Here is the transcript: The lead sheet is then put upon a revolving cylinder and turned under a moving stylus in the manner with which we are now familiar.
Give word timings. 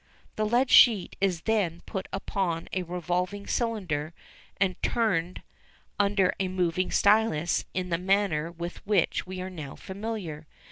The 0.35 0.47
lead 0.47 0.71
sheet 0.71 1.15
is 1.21 1.41
then 1.41 1.81
put 1.85 2.07
upon 2.11 2.67
a 2.73 2.81
revolving 2.81 3.45
cylinder 3.45 4.15
and 4.59 4.81
turned 4.81 5.43
under 5.99 6.33
a 6.39 6.47
moving 6.47 6.89
stylus 6.89 7.65
in 7.75 7.89
the 7.89 7.99
manner 7.99 8.51
with 8.51 8.83
which 8.87 9.27
we 9.27 9.41
are 9.41 9.49
now 9.51 9.75
familiar. 9.75 10.47